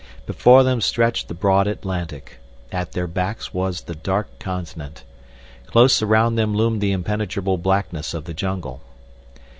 Before 0.25 0.63
them 0.63 0.81
stretched 0.81 1.27
the 1.27 1.35
broad 1.35 1.67
Atlantic. 1.67 2.39
At 2.71 2.93
their 2.93 3.05
backs 3.05 3.53
was 3.53 3.81
the 3.81 3.93
Dark 3.93 4.39
Continent. 4.39 5.03
Close 5.67 6.01
around 6.01 6.37
them 6.37 6.55
loomed 6.55 6.81
the 6.81 6.91
impenetrable 6.91 7.59
blackness 7.59 8.15
of 8.15 8.25
the 8.25 8.33
jungle. 8.33 8.81